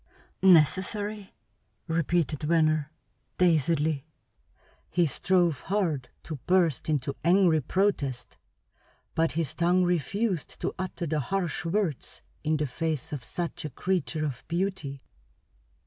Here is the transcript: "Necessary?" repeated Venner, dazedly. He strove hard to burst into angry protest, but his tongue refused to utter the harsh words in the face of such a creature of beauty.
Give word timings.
"Necessary?" 0.41 1.35
repeated 1.87 2.41
Venner, 2.41 2.91
dazedly. 3.37 4.07
He 4.89 5.05
strove 5.05 5.61
hard 5.67 6.09
to 6.23 6.37
burst 6.47 6.89
into 6.89 7.15
angry 7.23 7.61
protest, 7.61 8.39
but 9.13 9.33
his 9.33 9.53
tongue 9.53 9.83
refused 9.83 10.59
to 10.61 10.73
utter 10.79 11.05
the 11.05 11.19
harsh 11.19 11.65
words 11.65 12.23
in 12.43 12.57
the 12.57 12.65
face 12.65 13.13
of 13.13 13.23
such 13.23 13.63
a 13.63 13.69
creature 13.69 14.25
of 14.25 14.43
beauty. 14.47 15.03